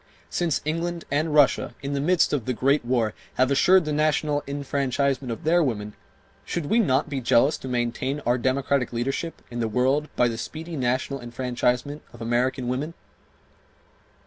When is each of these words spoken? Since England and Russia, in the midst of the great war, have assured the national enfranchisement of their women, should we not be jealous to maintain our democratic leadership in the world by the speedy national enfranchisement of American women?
Since 0.31 0.61
England 0.65 1.05
and 1.11 1.31
Russia, 1.31 1.75
in 1.83 1.93
the 1.93 2.01
midst 2.01 2.33
of 2.33 2.45
the 2.45 2.53
great 2.55 2.83
war, 2.83 3.13
have 3.35 3.51
assured 3.51 3.85
the 3.85 3.93
national 3.93 4.41
enfranchisement 4.47 5.31
of 5.31 5.43
their 5.43 5.61
women, 5.61 5.93
should 6.43 6.65
we 6.65 6.79
not 6.79 7.07
be 7.07 7.21
jealous 7.21 7.55
to 7.59 7.67
maintain 7.67 8.19
our 8.21 8.39
democratic 8.39 8.91
leadership 8.91 9.43
in 9.51 9.59
the 9.59 9.67
world 9.67 10.07
by 10.15 10.27
the 10.27 10.39
speedy 10.39 10.75
national 10.75 11.21
enfranchisement 11.21 12.01
of 12.13 12.19
American 12.19 12.67
women? 12.67 12.95